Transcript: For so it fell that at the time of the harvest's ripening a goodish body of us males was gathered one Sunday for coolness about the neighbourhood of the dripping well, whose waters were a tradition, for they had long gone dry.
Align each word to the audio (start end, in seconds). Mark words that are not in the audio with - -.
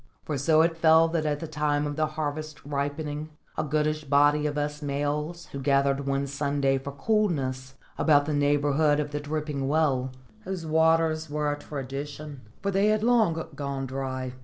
For 0.25 0.35
so 0.35 0.63
it 0.63 0.77
fell 0.79 1.07
that 1.09 1.27
at 1.27 1.41
the 1.41 1.47
time 1.47 1.85
of 1.85 1.95
the 1.95 2.07
harvest's 2.07 2.65
ripening 2.65 3.29
a 3.55 3.63
goodish 3.63 4.03
body 4.03 4.47
of 4.47 4.57
us 4.57 4.81
males 4.81 5.47
was 5.53 5.61
gathered 5.61 6.07
one 6.07 6.25
Sunday 6.25 6.79
for 6.79 6.91
coolness 6.91 7.75
about 7.99 8.25
the 8.25 8.33
neighbourhood 8.33 8.99
of 8.99 9.11
the 9.11 9.19
dripping 9.19 9.67
well, 9.67 10.09
whose 10.43 10.65
waters 10.65 11.29
were 11.29 11.51
a 11.51 11.59
tradition, 11.59 12.41
for 12.63 12.71
they 12.71 12.87
had 12.87 13.03
long 13.03 13.45
gone 13.55 13.85
dry. 13.85 14.33